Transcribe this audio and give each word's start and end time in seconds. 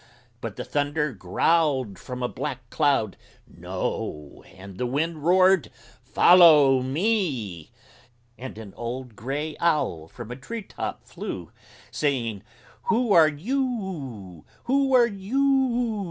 But 0.41 0.55
the 0.55 0.63
Thunder 0.65 1.13
growled 1.13 1.99
from 1.99 2.23
a 2.23 2.27
black 2.27 2.67
cloud: 2.71 3.17
"No!" 3.45 4.43
And 4.47 4.79
the 4.79 4.87
Wind 4.87 5.23
roared: 5.23 5.69
"Follow 6.01 6.81
me!" 6.81 7.69
And 8.35 8.57
an 8.57 8.73
old 8.75 9.15
gray 9.15 9.55
Owl 9.59 10.07
from 10.07 10.31
a 10.31 10.35
treetop 10.35 11.03
flew, 11.05 11.51
Saying: 11.91 12.41
"Who 12.85 13.13
are 13.13 13.29
you 13.29 13.61
oo? 13.61 14.45
Who 14.63 14.95
are 14.95 15.05
you 15.05 15.37
oo?" 15.39 15.91